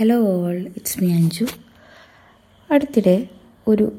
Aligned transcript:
Hello 0.00 0.16
all 0.26 0.58
it's 0.76 1.04
me 1.04 1.12
Anju 1.12 1.46
അടുത്തിടെ 2.70 3.28
ഒരു 3.68 3.92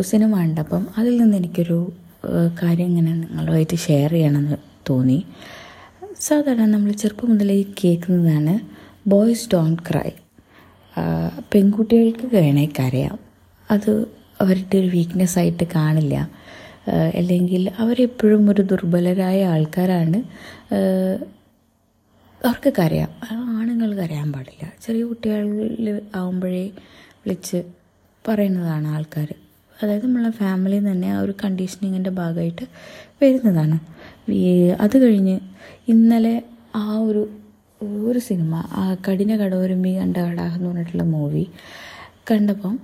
cinema 0.00 0.40
ഉണ്ട് 0.42 0.60
അപ്പം 0.60 0.86
അതിൽ 0.98 1.16
നിന്ന് 1.16 1.36
എനിക്കൊരു 1.36 1.92
കാര്യം 2.62 2.86
ഇങ്ങനെ 2.86 3.12
നിങ്ങളുമായിട്ട് 3.12 3.76
ഷെയർ 3.76 4.10
ചെയ്യണമെന്ന് 4.10 4.56
തോന്നി. 4.90 5.26
സാധാരണ 6.20 6.64
നമ്മൾ 6.64 6.92
ചെറുപ്പം 6.92 7.30
മുതലേ 7.30 7.64
കേൾക്കുന്നതാണ് 7.84 8.54
ബോയ്സ് 9.08 9.48
ഡോണ്ട് 9.54 9.82
ക്രൈ 9.90 10.10
പെൺകുട്ടികൾക്ക് 11.54 12.28
വേണേ 12.36 12.66
കരയാം. 12.78 13.18
അത് 13.70 13.90
അവരുടെ 14.40 14.78
ഒരു 14.78 14.86
വീക്ക്നെസ് 14.86 15.38
ആയിട്ട് 15.38 15.64
കാണില്ല. 15.64 16.30
അല്ലെങ്കിൽ 17.14 17.70
അവരെപ്പോഴും 17.78 18.50
ഒരു 18.50 18.62
ദുർബലരായ 18.62 19.46
ആൾക്കാരാണ്. 19.46 20.20
അവർക്ക് 22.46 22.72
കരയാം. 22.78 23.10
ആണുങ്ങൾ 23.32 23.90
കരയാൻ 23.96 24.32
പാടില്ല. 24.32 24.72
ചെറിയ 24.82 25.04
കുട്ടികളിൽ 25.04 25.88
ആകുമ്പോഴേ 26.14 26.64
വിളിച്ച് 27.22 27.58
പറയുന്നതാണ് 28.28 28.86
ആൾക്കാർ 28.88 29.28
അതായത് 29.76 30.06
നമ്മളെ 30.06 30.30
ഫാമിലി 30.30 30.78
തന്നെ 30.88 31.08
ആ 31.12 31.20
ഒരു 31.20 31.34
കണ്ടീഷനിങ്ങിന്റെ 31.44 32.10
ഭാഗമായിട്ട് 32.10 32.64
വരുന്നതാണ്. 33.22 33.76
അത് 34.80 34.96
കഴിഞ്ഞ് 35.04 35.36
ഇന്നലെ 35.88 36.36
ആ 36.76 36.98
ഒരു 36.98 37.22
ഒരു 38.06 38.18
സിനിമ 38.18 38.54
ആ 38.72 38.96
കഠിന 39.06 39.36
കടോരമ്പി 39.36 39.98
കണ്ട 39.98 40.16
കടാഹ് 40.16 40.56
എന്ന് 40.58 40.68
പറഞ്ഞിട്ടുള്ള 40.70 41.02
മൂവി 41.14 41.44
കണ്ടപ്പം 42.30 42.74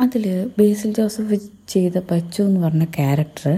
അതിൽ 0.00 0.24
ബേസിൽ 0.58 0.94
ജോസഫ് 0.94 1.36
ചെയ്ത 1.68 1.98
പച്ചു 2.10 2.42
എന്ന് 2.42 2.60
പറഞ്ഞ 2.60 2.84
ക്യാരക്ടർ 2.98 3.48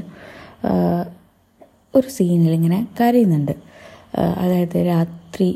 ഒരു 1.94 2.08
സീനിൽ 2.08 2.50
ഇങ്ങനെ 2.50 2.88
കരയുന്നുണ്ട്. 3.00 3.54
അതായത് 4.14 4.78
രാത്രി 4.86 5.48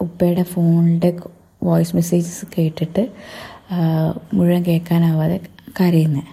ഉപ്പയുടെ 0.00 0.42
ഫോണിന്റെ 0.42 1.10
വോയിസ് 1.62 1.96
മെസ്സേജസ് 1.96 2.46
കേട്ടിട്ട് 2.58 3.02
മുഴുവൻ 4.34 4.62
കേൾക്കാനാവാതെ 4.64 5.40
കരയുന്നത് 5.80 6.30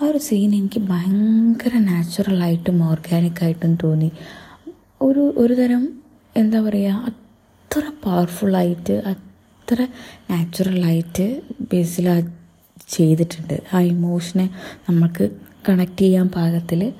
ആ 0.00 0.06
ഒരു 0.06 0.18
സീൻ 0.18 0.50
എനിക്ക് 0.54 0.80
ഭയങ്കര 0.80 1.74
നാച്ചുറലായിട്ടും 1.78 2.82
ഓർഗാനിക്കായിട്ടും 2.90 3.78
തോന്നി. 3.82 4.12
ഒരു 5.02 5.34
ഒരു 5.36 5.54
തരം 5.54 5.88
എന്താ 6.36 6.60
പറയുക 6.60 7.08
അത്ര 7.10 7.82
പവർഫുള്ളായിട്ട് 8.04 9.02
അത്ര 9.12 9.86
നാച്ചുറലായിട്ട് 10.30 11.42
ബേസിൽ 11.72 12.08
ചെയ്തിട്ടുണ്ട്. 12.88 13.62
ആ 13.72 13.80
ഇമോഷനെ 13.80 14.50
നമുക്ക് 14.88 15.30
കണക്ട് 15.68 16.00
ചെയ്യാൻ 16.00 16.28
പാകത്തിൽ 16.28 16.92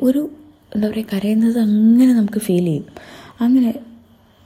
ഒരു 0.00 0.30
എന്താ 0.74 0.88
പറയുക 0.88 1.06
കരയുന്നത് 1.12 1.58
അങ്ങനെ 1.58 2.12
നമുക്ക് 2.12 2.38
ഫീൽ 2.38 2.64
ചെയ്യും. 2.64 2.84
അങ്ങനെ 3.40 3.70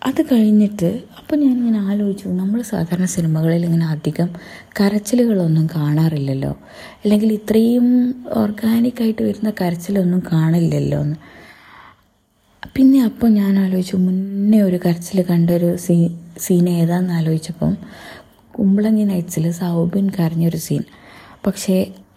അത് 0.02 0.20
കഴിഞ്ഞിട്ട് 0.32 0.88
അപ്പോൾ 1.18 1.36
ഞാൻ 1.36 1.54
ഇങ്ങനെ 1.58 1.78
ആലോചിച്ചു 1.90 2.28
നമ്മൾ 2.28 2.62
സാധാരണ 2.62 3.04
സിനിമകളിൽ 3.04 3.62
ഇങ്ങനെ 3.64 3.86
അധികം 3.86 4.28
കരച്ചിലുകളൊന്നും 4.80 5.66
കാണാറില്ലല്ലോ. 5.76 6.52
അല്ലെങ്കിൽ 7.04 7.32
ഇത്രയും 7.32 7.86
ഓർഗാനിക്കായിട്ട് 8.42 9.22
വരുന്ന 9.22 9.52
കരച്ചിലൊന്നും 9.60 10.22
കാണില്ലല്ലോ 10.32 10.98
എന്ന്. 10.98 11.16
പിന്നെ 12.76 12.98
അപ്പോൾ 13.04 13.28
ഞാൻ 13.28 13.58
ആലോചിച്ചു 13.58 13.96
മുന്നേ 13.96 14.62
ഒരു 14.62 14.78
കരച്ചിൽ 14.84 15.18
കണ്ടൊരു 15.30 15.76
സീ 15.76 15.96
സീൻ 16.38 16.68
ഏതാണെന്ന് 16.68 17.12
ആലോചിച്ചപ്പം 17.12 17.72
കുമ്പളങ്ങി 18.54 19.04
നൈറ്റ്സിൽ 19.04 19.50
സൗബിൻ 19.50 20.06
കരഞ്ഞൊരു 20.18 20.56
സീൻ 20.56 20.82
പക്ഷേ 21.46 21.76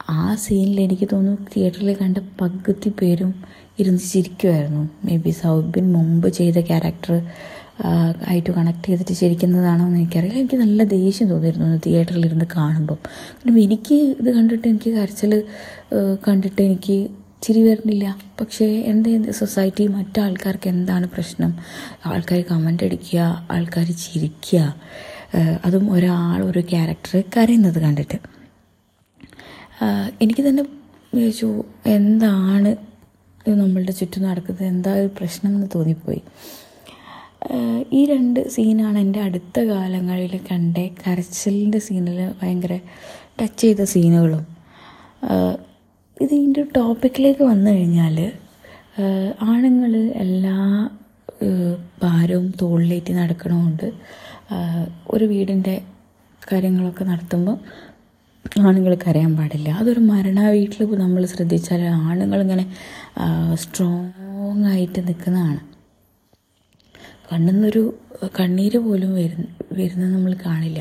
ആ 0.10 0.36
സീനിൽ 0.36 0.82
എനിക്ക് 0.82 1.08
തോന്നുന്നു 1.12 1.46
തിയേറ്ററിൽ 1.56 1.98
കണ്ട 2.02 2.18
പകുതി 2.42 2.90
പേരും 2.90 3.32
ഇരുന്ന് 3.80 4.00
ചിരിക്കുമായിരുന്നു 4.00 4.90
മേ 5.06 5.16
ബി 5.18 5.30
സൗബിൻ 5.30 5.94
മുമ്പ് 5.94 6.30
ചെയ്ത 6.30 6.60
ക്യാരക്ടർ 6.60 7.14
ആയിട്ട് 8.28 8.52
കണക്ട് 8.52 8.86
ചെയ്തിട്ട് 8.88 9.14
ചിരിക്കുന്നതാണോ 9.14 9.86
എന്ന് 9.86 10.00
എനിക്കറിയില്ല. 10.00 10.40
എനിക്ക് 10.40 10.56
നല്ല 10.56 10.84
ദേഷ്യം 10.84 11.28
തോന്നിയിരുന്നു 11.30 11.78
തിയേറ്ററിൽ 11.86 12.26
ഇരുന്ന് 12.26 12.48
കാണുമ്പം. 12.56 13.00
കാരണം 13.36 13.60
എനിക്ക് 13.60 13.96
ഇത് 13.96 14.30
കണ്ടിട്ട് 14.36 14.68
എനിക്ക് 14.68 14.92
കരച്ചിൽ 14.98 15.44
കണ്ടിട്ട് 16.28 16.62
എനിക്ക് 16.62 16.98
ചിരി 17.42 17.62
വരുന്നില്ല. 17.64 18.06
പക്ഷേ 18.42 18.66
എന്റെ 18.66 19.32
സൊസൈറ്റി 19.32 19.88
മറ്റാൾക്കാർക്ക് 19.88 20.70
എന്താണ് 20.70 21.08
പ്രശ്നം? 21.08 21.54
ആൾക്കാർ 22.06 22.42
കമന്റ് 22.52 22.84
അടിക്കുക 22.84 23.48
ആൾക്കാർ 23.52 23.88
ചിരിക്കുക. 24.06 24.76
അതും 25.66 25.92
ഒരാൾ 25.92 26.42
ഒരു 26.44 26.60
ക്യാരക്ടർ 26.60 27.24
കരയുന്നത് 27.38 27.80
കണ്ടിട്ട്. 27.82 28.39
എനിക്ക് 30.22 30.44
തന്നെ 30.48 30.64
ചോദിച്ചു 31.16 31.50
എന്താണ് 31.98 32.72
നമ്മളുടെ 33.62 33.94
ചുറ്റും 34.00 34.24
നടക്കുന്നത്? 34.24 34.66
എന്താ 34.74 34.92
ഒരു 35.02 35.10
പ്രശ്നം 35.18 35.52
എന്ന് 35.56 35.68
തോന്നിപ്പോയി. 35.76 36.22
ഈ 37.98 38.00
രണ്ട് 38.06 38.40
സീനാണ് 38.56 38.98
എന്റെ 39.04 39.20
അടുത്ത 39.28 39.60
കാലങ്ങളിൽ 39.70 40.34
കണ്ട. 40.52 40.78
കരച്ചിലിന്റെ 41.02 41.80
സീനിൽ 41.88 42.20
ഭയങ്കര 42.40 42.74
ടച്ച് 43.40 43.62
ചെയ്ത 43.64 43.82
സീനുകളും. 43.94 44.44
ഇത് 46.22 46.34
ഇതിന്റെ 46.36 46.64
ടോപ്പിക്കിലേക്ക് 46.78 47.44
വന്നു 47.44 47.70
കഴിഞ്ഞാൽ 47.72 48.18
ആണുങ്ങൾ 49.52 49.92
എല്ലാ 50.26 50.56
ഭാരവും 52.04 52.48
തോളിലേറ്റി 52.62 53.14
നടക്കണമുണ്ട് 53.14 53.88
ഒരു 55.14 55.26
വീടിന്റെ 55.26 55.76
കാര്യങ്ങളൊക്കെ 56.42 57.04
നടത്തുമ്പോൾ 57.04 57.58
ആണുങ്ങൾ 58.46 58.94
കരയാൻ 59.06 59.32
പാടില്ല. 59.38 59.70
അതൊരു 59.80 60.02
മരണ 60.12 60.40
വീട്ടിൽ 60.56 60.82
നമ്മൾ 61.04 61.22
ശ്രദ്ധിച്ചാൽ 61.34 61.82
ആണുങ്ങൾ 62.10 62.40
ഇങ്ങനെ 62.46 62.66
സ്ട്രോങ് 63.64 64.66
ആയിട്ട് 64.74 65.00
നിൽക്കുന്നതാണ്. 65.08 65.62
കണ്ണുന്നൊരു 67.32 67.84
കണ്ണീര് 68.38 68.80
പോലും 68.86 69.12
വരുന്ന 69.18 69.46
വരുന്നത് 69.78 70.12
നമ്മൾ 70.14 70.32
കാണില്ല. 70.46 70.80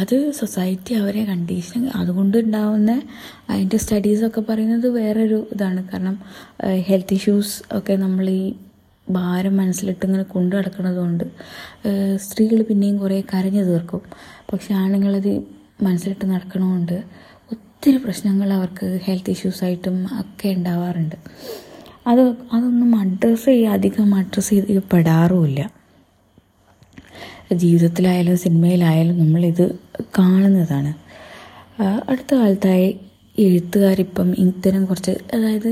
അത് 0.00 0.14
സൊസൈറ്റി 0.38 0.92
അവരെ 1.00 1.22
കണ്ടീഷൻ 1.30 1.82
അതുകൊണ്ട് 2.00 2.36
ഉണ്ടാവുന്ന 2.44 2.90
അതിന്റെ 3.50 3.78
സ്റ്റഡീസൊക്കെ 3.82 4.42
പറയുന്നത് 4.48 4.86
വേറൊരു 4.98 5.38
ഇതാണ്. 5.54 5.80
കാരണം 5.92 6.16
ഹെൽത്ത് 6.88 7.16
ഇഷ്യൂസ് 7.18 7.56
ഒക്കെ 7.78 7.96
നമ്മൾ 8.04 8.26
ഈ 8.30 8.44
ഭാരം 9.18 9.54
മനസ്സിലിട്ട് 9.60 10.04
ഇങ്ങനെ 10.06 10.26
കൊണ്ടു 10.34 10.52
നടക്കുന്നത് 10.56 10.98
കൊണ്ട് 11.02 11.24
സ്ത്രീകൾ 12.26 12.58
പിന്നെയും 12.68 12.96
കുറേ 12.98 13.18
കരഞ്ഞു 13.32 13.62
തീർക്കും. 13.70 14.02
പക്ഷെ 14.52 14.70
ആണുങ്ങളത് 14.82 15.32
മനസ്സിലിട്ട് 15.82 16.26
നടക്കണമുണ്ട് 16.30 16.96
ഒത്തിരി 17.52 17.96
പ്രശ്നങ്ങൾ 17.96 18.52
അവർക്ക് 18.52 19.00
ഹെൽത്ത് 19.04 19.30
ഇഷ്യൂസായിട്ടും 19.30 20.06
ഒക്കെ 20.20 20.48
ഉണ്ടാവാറുണ്ട്. 20.48 21.16
അത് 22.06 22.20
അതൊന്നും 22.52 22.96
അഡ്രസ്സ് 22.96 23.46
ചെയ്യുക 23.46 23.70
അധികം 23.70 24.14
അഡ്രസ്സ് 24.14 24.50
ചെയ്യപ്പെടാറുമില്ല. 24.50 25.60
ജീവിതത്തിലായാലും 27.52 28.36
സിനിമയിലായാലും 28.36 29.18
നമ്മളിത് 29.18 29.78
കാണുന്നതാണ്. 30.18 30.92
അടുത്ത 32.08 32.34
കാലത്തായി 32.34 33.00
എഴുത്തുകാരിപ്പം 33.38 34.34
ഇത്തരം 34.38 34.84
കുറച്ച് 34.84 35.10
അതായത് 35.34 35.68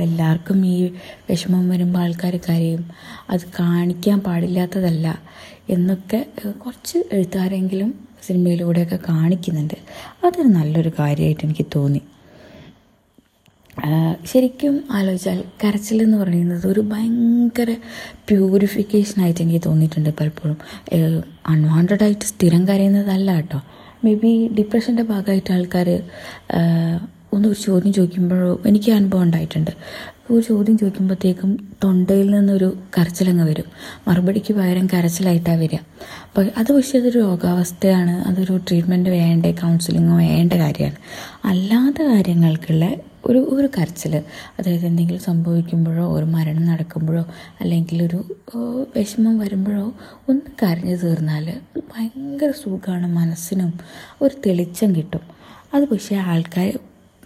എല്ലാവർക്കും 0.00 0.66
ഈ 0.66 0.92
വിഷമം 1.30 1.68
വരുമ്പോൾ 1.68 1.98
ആൾക്കാർ 1.98 2.36
കരയും. 2.36 2.82
അത് 3.30 3.40
കാണിക്കാൻ 3.60 4.20
പാടില്ലാത്തതല്ല 4.20 5.18
എന്നൊക്കെ 5.70 6.26
കുറച്ച് 6.64 6.98
എഴുത്തുകാരെങ്കിലും 7.12 8.11
സിനിമയിലൂടെയൊക്കെ 8.22 8.98
കാണിക്കുന്നുണ്ട്. 9.08 9.76
അതൊരു 10.24 10.48
നല്ലൊരു 10.48 10.92
കാര്യമായിട്ട് 10.98 11.44
എനിക്ക് 11.44 11.66
തോന്നി. 11.76 12.02
ശരിക്കും 14.24 14.74
ആലോചിച്ചാൽ 14.90 15.38
കരച്ചിൽ 15.62 16.02
എന്ന് 16.02 16.16
പറയുന്നത് 16.18 16.66
ഒരു 16.66 16.80
ഭയങ്കര 16.80 17.70
പ്യൂരിഫിക്കേഷനായിട്ട് 18.28 19.40
എനിക്ക് 19.42 19.60
തോന്നിയിട്ടുണ്ട് 19.66 20.10
പലപ്പോഴും. 20.20 20.58
അൺവാണ്ടഡ് 21.46 22.04
ആയിട്ട് 22.04 22.26
സ്ഥിരം 22.32 22.68
കരയുന്നതല്ല 22.68 23.34
കേട്ടോ. 23.34 23.60
മേ 24.04 24.14
ബി 24.14 24.32
ഡിപ്രഷന്റെ 24.58 25.02
ഭാഗമായിട്ട് 25.02 25.52
ആൾക്കാർ 25.52 25.88
ഒന്ന് 27.32 27.48
ഒരു 27.48 27.60
ചോദ്യം 27.64 27.92
ചോദിക്കുമ്പോഴോ 27.92 28.62
എനിക്ക് 28.66 28.92
അനുഭവം 28.92 29.22
ഉണ്ടായിട്ടുണ്ട്. 29.22 29.70
ഒരു 30.30 30.42
ചോദ്യം 30.48 30.78
ചോദിക്കുമ്പോഴത്തേക്കും 30.78 31.50
തൊണ്ടയിൽ 31.84 32.30
നിന്നൊരു 32.30 32.76
കരച്ചിലങ്ങ് 32.98 33.44
വരും. 33.50 33.64
മറുപടിക്ക് 34.08 34.54
പകരം 34.54 34.86
കരച്ചിലായിട്ടാണ് 34.86 35.60
വരിക. 35.60 35.78
അപ്പോൾ 36.28 36.50
അത് 36.58 36.72
പക്ഷേ 36.72 36.98
അതൊരു 36.98 37.18
രോഗാവസ്ഥയാണ്. 37.18 38.28
അതൊരു 38.28 38.56
ട്രീറ്റ്മെന്റ് 38.56 39.10
വേണ്ട 39.10 39.46
കൗൺസിലിങ്ങോ 39.46 40.16
വേണ്ട 40.16 40.52
കാര്യമാണ്. 40.52 40.98
അല്ലാത്ത 41.44 42.02
കാര്യങ്ങൾക്കുള്ള 42.02 42.84
ഒരു 43.26 43.38
ഒരു 43.38 43.68
കരച്ചിൽ 43.78 44.14
അതായത് 44.58 44.86
എന്തെങ്കിലും 44.86 45.20
സംഭവിക്കുമ്പോഴോ 45.20 46.04
ഒരു 46.12 46.24
മരണം 46.24 46.64
നടക്കുമ്പോഴോ 46.66 47.24
അല്ലെങ്കിൽ 47.60 48.02
ഒരു 48.02 48.20
വിഷമം 48.96 49.38
വരുമ്പോഴോ 49.38 49.92
ഒന്ന് 50.28 50.40
കരഞ്ഞു 50.62 50.96
തീർന്നാൽ 50.96 51.46
ഭയങ്കര 51.76 52.50
സുഖമാണ് 52.50 53.06
മനസ്സിനും 53.06 53.72
ഒരു 54.22 54.34
തെളിച്ചം 54.46 54.96
കിട്ടും. 54.96 55.24
അത് 55.74 55.84
പക്ഷേ 55.88 56.16
ആൾക്കാർ 56.16 56.72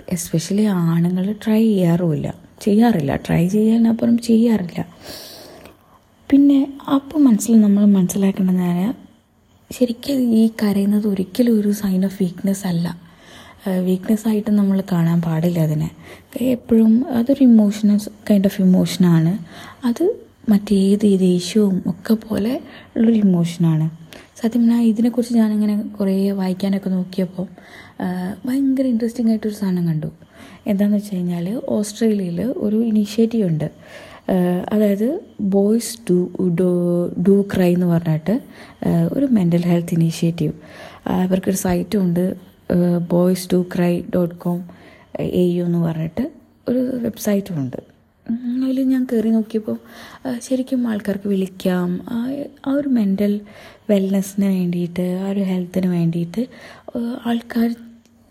എസ്പെഷ്യലി 0.08 0.62
ആണുങ്ങൾ 0.62 1.32
ട്രൈ 1.44 1.62
ചെയ്യാറുമില്ല. 1.62 2.34
ചെയ്യാറില്ല. 2.60 3.16
ട്രൈ 3.16 3.48
ചെയ്യാനപ്പുറം 3.48 4.18
ചെയ്യാറില്ല. 4.18 4.86
പിന്നെ 6.30 6.78
അപ്പോൾ 6.94 7.18
മനസ്സിൽ 7.18 7.60
നമ്മൾ 7.60 7.84
മനസ്സിലാക്കേണ്ടതാണ് 7.84 8.94
ശരിക്കും 9.72 10.12
ഈ 10.12 10.50
കരയുന്നത് 10.62 11.06
ഒരിക്കലും 11.08 11.60
ഒരു 11.60 11.72
സൈൻ 11.72 12.04
ഓഫ് 12.04 12.22
വീക്ക്നെസ് 12.22 12.66
അല്ല. 12.66 13.00
വീക്ക്നെസ് 13.80 14.28
ആയിട്ട് 14.28 14.50
നമ്മൾ 14.50 14.82
കാണാൻ 14.92 15.22
പാടില്ല 15.22 15.58
അതിനെ. 15.58 15.90
എപ്പോഴും 16.40 17.06
അതൊരു 17.08 17.44
ഇമോഷണൽ 17.44 18.00
കൈൻഡ് 18.30 18.46
ഓഫ് 18.46 18.60
ഇമോഷനാണ് 18.60 19.38
അത് 19.86 20.16
മറ്റേത് 20.48 21.18
ദേഷ്യവും 21.18 21.82
ഒക്കെ 21.86 22.14
പോലെ 22.14 22.60
ഉള്ളൊരു 22.96 23.18
ഇമോഷനാണ് 23.18 23.90
സത്യം 24.42 24.68
ഞാൻ 24.68 24.82
ഇതിനെക്കുറിച്ച് 24.82 25.34
ഞാനിങ്ങനെ 25.34 25.82
കുറേ 25.82 26.30
വായിക്കാനൊക്കെ 26.30 26.90
നോക്കിയപ്പോൾ 26.90 27.46
ഭയങ്കര 28.46 28.86
ഇൻട്രസ്റ്റിംഗ് 28.86 29.30
ആയിട്ടൊരു 29.30 29.54
സാധനം 29.54 29.88
കണ്ടു. 29.88 30.10
എന്താണെന്ന് 30.66 30.96
വെച്ച് 30.96 31.14
കഴിഞ്ഞാൽ 31.14 31.62
ഓസ്ട്രേലിയയിൽ 31.68 32.40
ഒരു 32.42 32.76
ഇനീഷ്യേറ്റീവ് 32.76 33.48
ഉണ്ട്. 33.48 33.70
അതായത് 34.72 35.20
boys 35.40 35.98
do 36.10 36.18
do 36.60 36.70
do 37.28 37.46
cry 37.54 37.74
എന്ന് 37.74 37.86
പറഞ്ഞിട്ട് 37.86 38.40
ഒരു 39.12 39.26
മെന്റൽ 39.26 39.62
ഹെൽത്ത് 39.62 39.94
ഇനീഷ്യേറ്റീവ് 39.94 40.52
അവർക്കൊരു 41.06 41.56
സൈറ്റും 41.56 42.02
ഉണ്ട് 42.02 42.36
boys 43.10 43.48
do 43.52 43.66
cry 43.74 44.02
dot 44.14 44.34
com 44.34 44.68
A 45.20 45.44
U 45.56 45.64
എന്ന് 45.64 45.78
പറഞ്ഞിട്ട് 45.78 46.32
ഒരു 46.68 46.78
വെബ്സൈറ്റും 46.78 47.60
ഉണ്ട്. 47.60 47.76
അതിൽ 48.64 48.82
ഞാൻ 48.82 49.04
കയറി 49.12 49.28
നോക്കിയപ്പോൾ 49.28 49.76
ശരിക്കും 50.42 50.88
ആൾക്കാർക്ക് 50.88 51.28
വിളിക്കാം 51.28 51.90
ആ 52.66 52.72
ഒരു 52.72 52.88
മെന്റൽ 52.88 53.40
വെൽനെസ്സിന് 53.90 54.46
വേണ്ടിയിട്ട് 54.46 55.18
ആ 55.22 55.30
ഒരു 55.30 55.40
ഹെൽത്തിന് 55.40 55.86
വേണ്ടിയിട്ട് 55.86 56.46
ആൾക്കാർ 57.26 57.74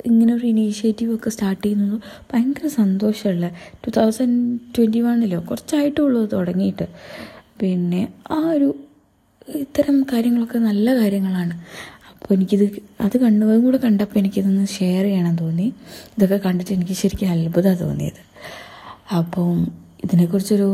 ഇങ്ങനെ 0.06 0.32
ഒരു 0.34 0.46
ഇനീഷ്യേറ്റീവ് 0.46 1.12
ഒക്കെ 1.16 1.30
സ്റ്റാർട്ട് 1.30 1.64
ചെയ്യുന്നത് 1.64 1.98
ഭയങ്കര 2.32 2.68
സന്തോഷമുള്ള 2.68 3.48
ടു 3.84 3.92
തൗസൻഡ് 3.98 4.40
ട്വന്റി 4.76 5.00
വണ്ണിലോ 5.00 5.40
കുറച്ചായിട്ടുള്ളൂ 5.50 6.22
തുടങ്ങിയിട്ട്. 6.34 6.88
പിന്നെ 7.62 8.02
ആ 8.36 8.40
ഒരു 8.56 8.70
ഇത്തരം 9.64 9.98
കാര്യങ്ങളൊക്കെ 10.12 10.60
നല്ല 10.70 10.88
കാര്യങ്ങളാണ്. 11.00 11.56
അപ്പോൾ 12.12 12.34
എനിക്കിത് 12.36 12.64
അത് 13.06 13.16
കണ്ടതും 13.24 13.64
കൂടെ 13.64 13.78
കണ്ടപ്പോൾ 13.78 14.20
എനിക്കിതൊന്ന് 14.20 14.66
ഷെയർ 14.78 15.04
ചെയ്യണം 15.04 15.36
തോന്നി. 15.36 15.68
ഇതൊക്കെ 16.16 16.38
കണ്ടിട്ട് 16.46 16.72
എനിക്ക് 16.74 16.96
ശരിക്കും 17.02 17.32
അത്ഭുതമാണ് 17.32 17.80
തോന്നിയത്. 17.80 18.22
അപ്പം 19.18 19.58
ഇതിനെക്കുറിച്ചൊരു 20.04 20.70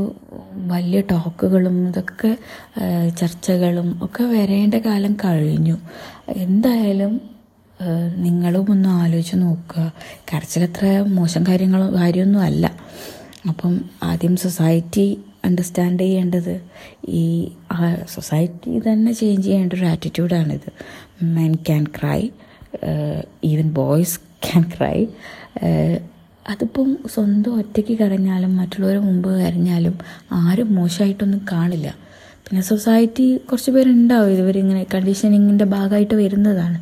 വലിയ 0.72 1.02
ടോക്കുകളും 1.12 1.76
ഇതൊക്കെ 1.90 2.32
ചർച്ചകളും 3.20 3.88
ഒക്കെ 4.06 4.24
വരേണ്ട 4.24 4.76
കാലം 4.86 5.14
കഴിഞ്ഞു. 5.26 5.78
എന്തായാലും 6.46 7.14
നിങ്ങളും 8.16 8.72
ഒന്ന് 8.72 8.90
ആലോചിച്ച് 8.90 9.36
നോക്കുക. 9.36 9.94
കരച്ചിലത്ര 10.34 11.00
മോശം 11.08 11.44
കാര്യങ്ങളോ 11.48 11.94
കാര്യമൊന്നും 11.96 12.42
അല്ല. 12.42 12.72
അപ്പം 13.50 13.82
ആദ്യം 14.04 14.36
സൊസൈറ്റി 14.36 15.20
അണ്ടർസ്റ്റാൻഡ് 15.46 16.04
ചെയ്യേണ്ടത് 16.04 16.62
ഈ 17.08 17.52
സൊസൈറ്റി 18.16 18.80
തന്നെ 18.80 19.12
ചേഞ്ച് 19.12 19.48
ചെയ്യേണ്ട 19.48 19.74
ഒരു 19.74 19.86
ആറ്റിറ്റ്യൂഡാണിത് 19.86 20.70
men 21.24 21.54
can 21.56 21.84
cry 21.84 22.30
even 23.44 23.72
boys 23.72 24.20
can 24.20 24.64
cry 24.78 25.08
അതിപ്പം 26.50 26.98
സ്വന്തം 27.14 27.56
ഒറ്റയ്ക്ക് 27.56 27.98
കരഞ്ഞാലും 27.98 28.58
മറ്റുള്ളവരെ 28.58 29.00
മുമ്പ് 29.00 29.30
കരഞ്ഞാലും 29.40 30.00
ആരും 30.32 30.76
മോശമായിട്ടൊന്നും 30.76 31.46
കാണില്ല. 31.52 31.96
പിന്നെ 32.46 32.62
സൊസൈറ്റി 32.62 33.38
കുറച്ച് 33.38 33.72
പേരുണ്ടാവും. 33.72 34.30
ഇതുവരെ 34.32 34.60
ഇങ്ങനെ 34.60 34.86
കണ്ടീഷനിങ്ങിന്റെ 34.94 35.66
ഭാഗമായിട്ട് 35.66 36.14
വരുന്നതാണ്. 36.14 36.80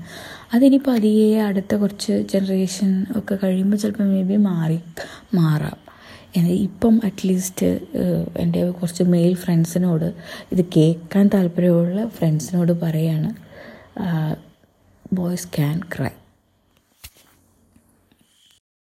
അതിനിപ്പോൾ 0.54 0.92
പതിയെ 0.92 1.42
അടുത്ത 1.42 1.75
കുറച്ച് 1.75 2.13
ജനറേഷൻ 2.34 3.06
ഒക്കെ 3.18 3.36
കഴിയുമ്പോൾ 3.44 3.78
ചിലപ്പോൾ 3.78 4.04
മേ 4.04 4.22
ബി 4.24 4.36
മാറി 4.36 4.80
മാറാം. 5.34 5.78
ഇപ്പം 6.38 7.01
അറ്റ്ലീസ്റ്റ് 7.06 7.66
എന്റെ 8.38 8.69
കുറച്ച് 8.69 9.04
മെയിൽ 9.04 9.34
ഫ്രണ്ട്സിനോട് 9.36 10.07
ഇത് 10.51 10.66
കേൾക്കാൻ 10.78 11.30
താല്പര്യമുള്ള 11.34 12.07
ഫ്രണ്ട്സിനോട് 12.07 12.72
പറയാണ് 12.81 13.30
ബോയ്സ് 15.13 15.48
ക്യാൻ 15.48 15.80
ക്രൈ 15.98 16.13